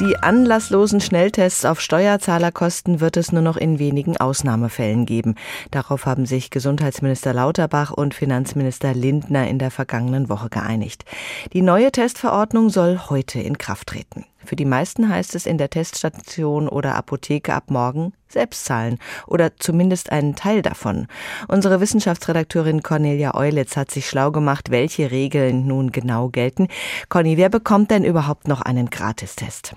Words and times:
Die 0.00 0.16
anlasslosen 0.16 1.02
Schnelltests 1.02 1.66
auf 1.66 1.78
Steuerzahlerkosten 1.78 3.00
wird 3.00 3.18
es 3.18 3.32
nur 3.32 3.42
noch 3.42 3.58
in 3.58 3.78
wenigen 3.78 4.16
Ausnahmefällen 4.16 5.04
geben. 5.04 5.34
Darauf 5.70 6.06
haben 6.06 6.24
sich 6.24 6.48
Gesundheitsminister 6.48 7.34
Lauterbach 7.34 7.90
und 7.90 8.14
Finanzminister 8.14 8.94
Lindner 8.94 9.46
in 9.46 9.58
der 9.58 9.70
vergangenen 9.70 10.30
Woche 10.30 10.48
geeinigt. 10.48 11.04
Die 11.52 11.60
neue 11.60 11.92
Testverordnung 11.92 12.70
soll 12.70 12.98
heute 13.10 13.40
in 13.40 13.58
Kraft 13.58 13.88
treten. 13.88 14.24
Für 14.42 14.56
die 14.56 14.64
meisten 14.64 15.10
heißt 15.10 15.34
es 15.34 15.44
in 15.44 15.58
der 15.58 15.68
Teststation 15.68 16.66
oder 16.66 16.94
Apotheke 16.94 17.52
ab 17.52 17.64
morgen 17.70 18.14
selbst 18.26 18.64
zahlen 18.64 18.98
oder 19.26 19.58
zumindest 19.58 20.12
einen 20.12 20.34
Teil 20.34 20.62
davon. 20.62 21.08
Unsere 21.46 21.82
Wissenschaftsredakteurin 21.82 22.82
Cornelia 22.82 23.34
Eulitz 23.34 23.76
hat 23.76 23.90
sich 23.90 24.08
schlau 24.08 24.30
gemacht, 24.30 24.70
welche 24.70 25.10
Regeln 25.10 25.66
nun 25.66 25.92
genau 25.92 26.30
gelten. 26.30 26.68
Conny, 27.10 27.36
wer 27.36 27.50
bekommt 27.50 27.90
denn 27.90 28.04
überhaupt 28.04 28.48
noch 28.48 28.62
einen 28.62 28.88
Gratistest? 28.88 29.76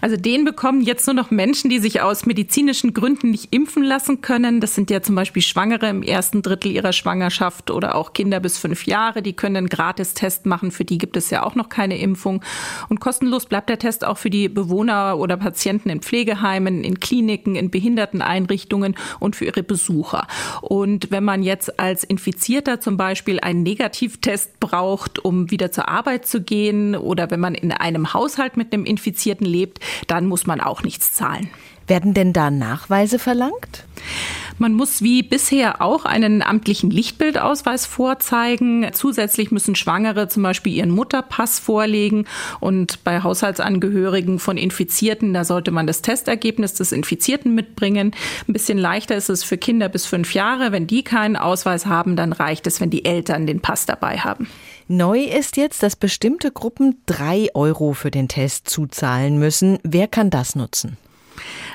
Also 0.00 0.16
den 0.16 0.44
bekommen 0.44 0.80
jetzt 0.80 1.06
nur 1.06 1.14
noch 1.14 1.30
Menschen, 1.30 1.70
die 1.70 1.78
sich 1.78 2.00
aus 2.00 2.26
medizinischen 2.26 2.94
Gründen 2.94 3.30
nicht 3.30 3.48
impfen 3.54 3.82
lassen 3.82 4.20
können. 4.20 4.60
Das 4.60 4.74
sind 4.74 4.90
ja 4.90 5.02
zum 5.02 5.14
Beispiel 5.14 5.42
Schwangere 5.42 5.88
im 5.88 6.02
ersten 6.02 6.42
Drittel 6.42 6.72
ihrer 6.72 6.92
Schwangerschaft 6.92 7.70
oder 7.70 7.94
auch 7.94 8.12
Kinder 8.12 8.40
bis 8.40 8.58
fünf 8.58 8.86
Jahre. 8.86 9.22
Die 9.22 9.32
können 9.32 9.56
einen 9.56 9.68
Gratistest 9.68 10.46
machen. 10.46 10.70
Für 10.70 10.84
die 10.84 10.98
gibt 10.98 11.16
es 11.16 11.30
ja 11.30 11.42
auch 11.42 11.54
noch 11.54 11.68
keine 11.68 11.98
Impfung. 11.98 12.42
Und 12.88 13.00
kostenlos 13.00 13.46
bleibt 13.46 13.68
der 13.68 13.78
Test 13.78 14.04
auch 14.04 14.18
für 14.18 14.30
die 14.30 14.48
Bewohner 14.48 15.18
oder 15.18 15.36
Patienten 15.36 15.90
in 15.90 16.00
Pflegeheimen, 16.00 16.84
in 16.84 17.00
Kliniken, 17.00 17.56
in 17.56 17.70
Behinderteneinrichtungen 17.70 18.96
und 19.18 19.36
für 19.36 19.46
ihre 19.46 19.62
Besucher. 19.62 20.26
Und 20.60 21.10
wenn 21.10 21.24
man 21.24 21.42
jetzt 21.42 21.78
als 21.80 22.04
Infizierter 22.04 22.80
zum 22.80 22.96
Beispiel 22.96 23.40
einen 23.40 23.62
Negativtest 23.62 24.60
braucht, 24.60 25.18
um 25.18 25.50
wieder 25.50 25.72
zur 25.72 25.88
Arbeit 25.88 26.26
zu 26.26 26.42
gehen 26.42 26.96
oder 26.96 27.30
wenn 27.30 27.40
man 27.40 27.54
in 27.54 27.72
einem 27.72 28.14
Haushalt 28.14 28.56
mit 28.56 28.72
einem 28.72 28.84
Infizierten 28.84 29.46
lebt, 29.46 29.79
dann 30.06 30.26
muss 30.26 30.46
man 30.46 30.60
auch 30.60 30.82
nichts 30.82 31.12
zahlen. 31.12 31.50
Werden 31.86 32.14
denn 32.14 32.32
da 32.32 32.50
Nachweise 32.50 33.18
verlangt? 33.18 33.84
Man 34.60 34.74
muss 34.74 35.00
wie 35.00 35.22
bisher 35.22 35.80
auch 35.80 36.04
einen 36.04 36.42
amtlichen 36.42 36.90
Lichtbildausweis 36.90 37.86
vorzeigen. 37.86 38.86
Zusätzlich 38.92 39.50
müssen 39.50 39.74
Schwangere 39.74 40.28
zum 40.28 40.42
Beispiel 40.42 40.74
ihren 40.74 40.90
Mutterpass 40.90 41.58
vorlegen. 41.58 42.26
Und 42.60 43.02
bei 43.02 43.22
Haushaltsangehörigen 43.22 44.38
von 44.38 44.58
Infizierten, 44.58 45.32
da 45.32 45.44
sollte 45.44 45.70
man 45.70 45.86
das 45.86 46.02
Testergebnis 46.02 46.74
des 46.74 46.92
Infizierten 46.92 47.54
mitbringen. 47.54 48.12
Ein 48.46 48.52
bisschen 48.52 48.76
leichter 48.76 49.16
ist 49.16 49.30
es 49.30 49.44
für 49.44 49.56
Kinder 49.56 49.88
bis 49.88 50.04
fünf 50.04 50.34
Jahre. 50.34 50.72
Wenn 50.72 50.86
die 50.86 51.04
keinen 51.04 51.36
Ausweis 51.36 51.86
haben, 51.86 52.14
dann 52.14 52.34
reicht 52.34 52.66
es, 52.66 52.82
wenn 52.82 52.90
die 52.90 53.06
Eltern 53.06 53.46
den 53.46 53.60
Pass 53.60 53.86
dabei 53.86 54.18
haben. 54.18 54.46
Neu 54.88 55.20
ist 55.20 55.56
jetzt, 55.56 55.82
dass 55.82 55.96
bestimmte 55.96 56.50
Gruppen 56.50 57.00
drei 57.06 57.48
Euro 57.54 57.94
für 57.94 58.10
den 58.10 58.28
Test 58.28 58.68
zuzahlen 58.68 59.38
müssen. 59.38 59.78
Wer 59.84 60.06
kann 60.06 60.28
das 60.28 60.54
nutzen? 60.54 60.98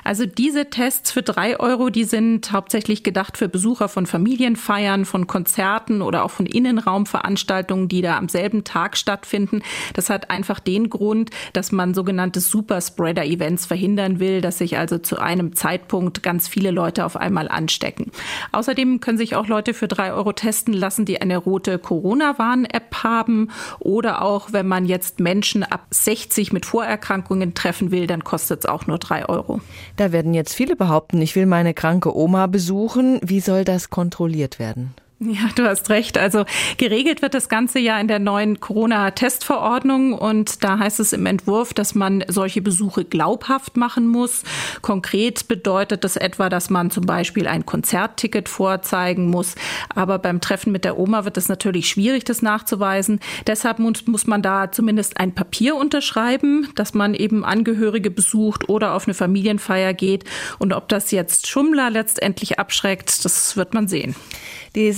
Also 0.06 0.28
diese 0.28 0.70
Tests 0.70 1.12
für 1.12 1.24
drei 1.24 1.60
Euro, 1.60 1.90
die 1.90 2.04
sind 2.04 2.52
hauptsächlich 2.52 3.04
gedacht 3.04 3.38
für 3.38 3.50
Besucher 3.50 3.90
von 3.90 4.06
Familienfeiern, 4.06 5.04
von 5.04 5.26
Konzerten 5.26 6.04
oder 6.04 6.24
auch 6.24 6.30
von 6.30 6.46
Innenraumveranstaltungen, 6.46 7.88
die 7.88 8.04
da 8.04 8.16
am 8.16 8.30
selben 8.30 8.64
Tag 8.64 8.98
stattfinden. 8.98 9.64
Das 9.94 10.12
hat 10.12 10.30
einfach 10.30 10.60
den 10.60 10.92
Grund, 10.92 11.32
dass 11.54 11.72
man 11.72 11.96
sogenannte 11.96 12.40
Superspreader-Events 12.40 13.66
verhindern 13.66 14.20
will, 14.20 14.42
dass 14.42 14.60
sich 14.60 14.78
also 14.78 15.00
zu 15.00 15.18
einem 15.18 15.56
Zeitpunkt 15.56 16.22
ganz 16.22 16.48
viele 16.48 16.70
Leute 16.70 17.04
auf 17.04 17.18
einmal 17.18 17.48
anstecken. 17.48 18.12
Außerdem 18.52 19.00
können 19.00 19.18
sich 19.18 19.36
auch 19.36 19.48
Leute 19.48 19.74
für 19.74 19.88
drei 19.88 20.14
Euro 20.14 20.34
testen 20.34 20.76
lassen, 20.76 21.06
die 21.06 21.20
eine 21.20 21.38
rote 21.38 21.80
Corona-Warn-App 21.80 23.04
haben 23.04 23.50
oder 23.80 24.22
auch, 24.22 24.54
wenn 24.54 24.68
man 24.68 24.86
jetzt 24.86 25.20
Menschen 25.20 25.64
ab 25.64 25.88
60 25.90 26.54
mit 26.54 26.68
Vorerkrankungen 26.68 27.56
treffen 27.56 27.90
will, 27.90 28.06
dann 28.06 28.24
kostet 28.24 28.60
es 28.60 28.66
auch 28.68 28.86
nur 28.86 29.00
drei 29.00 29.28
Euro. 29.28 29.62
Da 29.96 30.12
werden 30.12 30.34
jetzt 30.34 30.54
viele 30.54 30.76
behaupten, 30.76 31.22
ich 31.22 31.36
will 31.36 31.46
meine 31.46 31.74
kranke 31.74 32.16
Oma 32.16 32.48
besuchen. 32.48 33.20
Wie 33.24 33.40
soll 33.40 33.64
das 33.64 33.90
kontrolliert 33.90 34.60
werden? 34.60 34.94
Ja, 35.20 35.48
du 35.56 35.64
hast 35.64 35.90
recht. 35.90 36.18
Also 36.18 36.44
geregelt 36.78 37.22
wird 37.22 37.34
das 37.34 37.48
Ganze 37.48 37.80
ja 37.80 37.98
in 38.02 38.10
der 38.10 38.20
neuen 38.20 38.60
Corona-Testverordnung 38.60 40.12
und 40.12 40.62
da 40.62 40.78
heißt 40.78 41.00
es 41.00 41.14
im 41.14 41.26
Entwurf, 41.26 41.74
dass 41.74 41.96
man 41.96 42.26
solche 42.28 42.62
Besuche 42.62 43.06
glaubhaft 43.06 43.78
machen 43.78 44.10
muss. 44.10 44.44
Konkret 44.82 45.48
bedeutet 45.48 46.04
das 46.04 46.18
etwa, 46.18 46.50
dass 46.50 46.70
man 46.70 46.92
zum 46.92 47.06
Beispiel 47.06 47.48
ein 47.48 47.66
Konzertticket 47.66 48.50
vorzeigen 48.50 49.30
muss. 49.30 49.56
Aber 49.88 50.20
beim 50.20 50.42
Treffen 50.42 50.74
mit 50.74 50.84
der 50.84 51.00
Oma 51.00 51.24
wird 51.24 51.38
es 51.38 51.48
natürlich 51.48 51.88
schwierig, 51.88 52.26
das 52.26 52.42
nachzuweisen. 52.42 53.22
Deshalb 53.48 53.80
muss, 53.80 54.06
muss 54.08 54.28
man 54.28 54.42
da 54.42 54.70
zumindest 54.74 55.18
ein 55.18 55.34
Papier 55.34 55.78
unterschreiben, 55.78 56.68
dass 56.76 56.94
man 56.94 57.14
eben 57.14 57.46
Angehörige 57.46 58.12
besucht 58.12 58.68
oder 58.68 58.94
auf 58.94 59.08
eine 59.08 59.14
Familienfeier 59.14 59.94
geht. 59.94 60.26
Und 60.60 60.74
ob 60.74 60.90
das 60.90 61.12
jetzt 61.12 61.48
Schummler 61.48 61.90
letztendlich 61.90 62.60
abschreckt, 62.60 63.24
das 63.24 63.56
wird 63.56 63.74
man 63.74 63.88
sehen. 63.88 64.14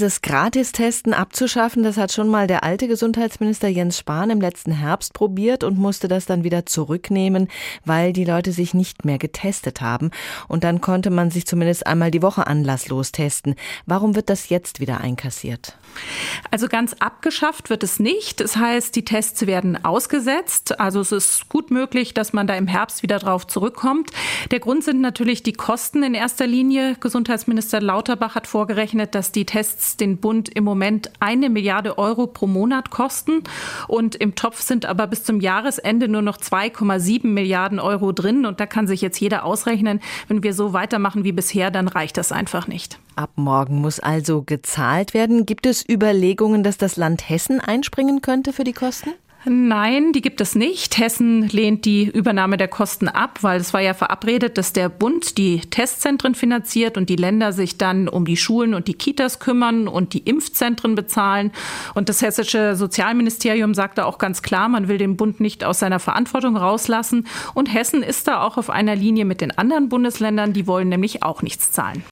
Dieses 0.08 0.22
Gratistesten 0.22 1.14
abzuschaffen, 1.14 1.84
das 1.84 1.98
hat 1.98 2.14
schon 2.14 2.30
mal 2.30 2.48
der 2.48 2.64
alte 2.64 2.88
Gesundheitsminister 2.88 3.68
Jens 3.68 3.98
Spahn 3.98 4.30
im 4.30 4.40
letzten 4.40 4.72
Herbst 4.72 5.14
probiert 5.14 5.66
und 5.66 5.78
musste 5.78 6.08
das 6.08 6.26
dann 6.26 6.46
wieder 6.46 6.66
zurücknehmen, 6.66 7.50
weil 7.84 8.14
die 8.14 8.24
Leute 8.24 8.54
sich 8.54 8.74
nicht 8.74 9.04
mehr 9.04 9.18
getestet 9.18 9.82
haben. 9.82 10.12
Und 10.48 10.64
dann 10.64 10.80
konnte 10.80 11.10
man 11.10 11.30
sich 11.30 11.46
zumindest 11.46 11.86
einmal 11.86 12.10
die 12.10 12.22
Woche 12.22 12.48
anlasslos 12.48 13.12
testen. 13.12 13.56
Warum 13.86 14.16
wird 14.16 14.30
das 14.30 14.48
jetzt 14.48 14.80
wieder 14.80 15.02
einkassiert? 15.02 15.78
Also 16.52 16.70
ganz 16.70 16.94
abgeschafft 16.94 17.70
wird 17.70 17.84
es 17.84 18.00
nicht. 18.00 18.40
Das 18.40 18.56
heißt, 18.56 18.96
die 18.96 19.04
Tests 19.04 19.46
werden 19.46 19.84
ausgesetzt. 19.84 20.80
Also 20.80 21.02
es 21.02 21.12
ist 21.12 21.50
gut 21.50 21.70
möglich, 21.70 22.14
dass 22.14 22.32
man 22.32 22.48
da 22.48 22.56
im 22.56 22.68
Herbst 22.68 23.04
wieder 23.04 23.20
drauf 23.20 23.46
zurückkommt. 23.46 24.12
Der 24.52 24.62
Grund 24.62 24.86
sind 24.86 25.02
natürlich 25.02 25.44
die 25.44 25.52
Kosten 25.52 26.02
in 26.02 26.14
erster 26.14 26.48
Linie. 26.48 26.96
Gesundheitsminister 26.98 27.82
Lauterbach 27.82 28.36
hat 28.36 28.48
vorgerechnet, 28.48 29.14
dass 29.14 29.34
die 29.34 29.46
Tests 29.46 29.97
Den 30.00 30.18
Bund 30.18 30.50
im 30.50 30.64
Moment 30.64 31.12
eine 31.20 31.50
Milliarde 31.50 31.98
Euro 31.98 32.28
pro 32.28 32.48
Monat 32.48 32.90
kosten. 32.90 33.44
Und 33.88 34.16
im 34.16 34.36
Topf 34.36 34.62
sind 34.62 34.86
aber 34.86 35.08
bis 35.08 35.24
zum 35.24 35.40
Jahresende 35.40 36.08
nur 36.08 36.22
noch 36.22 36.38
2,7 36.38 37.28
Milliarden 37.28 37.80
Euro 37.80 38.12
drin. 38.12 38.46
Und 38.46 38.60
da 38.60 38.66
kann 38.66 38.88
sich 38.88 39.02
jetzt 39.02 39.20
jeder 39.20 39.46
ausrechnen, 39.46 40.00
wenn 40.28 40.44
wir 40.44 40.54
so 40.54 40.74
weitermachen 40.74 41.24
wie 41.24 41.32
bisher, 41.32 41.72
dann 41.72 41.88
reicht 41.88 42.18
das 42.18 42.32
einfach 42.32 42.68
nicht. 42.68 43.00
Ab 43.16 43.32
morgen 43.36 43.82
muss 43.82 44.00
also 44.00 44.44
gezahlt 44.44 45.14
werden. 45.14 45.46
Gibt 45.46 45.66
es 45.66 45.88
Überlegungen, 45.88 46.64
dass 46.64 46.78
das 46.78 46.98
Land 46.98 47.28
Hessen 47.30 47.60
einspringen 47.60 48.22
könnte 48.22 48.54
für 48.54 48.64
die 48.64 48.74
Kosten? 48.74 49.10
Nein, 49.46 50.12
die 50.12 50.22
gibt 50.22 50.42
es 50.42 50.56
nicht. 50.56 50.98
Hessen 50.98 51.48
lehnt 51.48 51.86
die 51.86 52.06
Übernahme 52.06 52.58
der 52.58 52.68
Kosten 52.68 53.08
ab, 53.08 53.40
weil 53.44 53.60
es 53.62 53.74
war 53.74 53.82
ja 53.82 53.94
verabredet, 53.94 54.58
dass 54.58 54.74
der 54.74 54.90
Bund 54.90 55.38
die 55.38 55.62
Testzentren 55.62 56.36
finanziert 56.36 56.98
und 56.98 57.08
die 57.08 57.16
Länder 57.16 57.54
sich 57.54 57.78
dann 57.78 58.10
um 58.10 58.26
die 58.26 58.36
Schulen 58.36 58.74
und 58.74 58.88
die 58.88 58.96
Kitas 58.96 59.40
kümmern 59.40 59.88
und 59.88 60.14
die 60.14 60.20
Impfzentren 60.20 60.96
bezahlen. 60.96 61.52
Und 61.94 62.10
das 62.10 62.22
hessische 62.22 62.76
Sozialministerium 62.76 63.74
sagte 63.74 64.06
auch 64.06 64.18
ganz 64.18 64.42
klar, 64.42 64.68
man 64.70 64.88
will 64.88 64.98
den 64.98 65.16
Bund 65.16 65.40
nicht 65.40 65.64
aus 65.64 65.80
seiner 65.80 66.00
Verantwortung 66.00 66.58
rauslassen. 66.58 67.28
Und 67.54 67.74
Hessen 67.74 68.04
ist 68.04 68.28
da 68.28 68.42
auch 68.42 68.58
auf 68.58 68.70
einer 68.70 68.96
Linie 68.96 69.24
mit 69.24 69.40
den 69.40 69.58
anderen 69.58 69.88
Bundesländern, 69.88 70.52
die 70.52 70.68
wollen 70.68 70.90
nämlich 70.90 71.24
auch 71.24 71.42
nichts 71.42 71.72
zahlen. 71.72 72.04